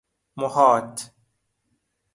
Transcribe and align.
محاط 0.37 1.11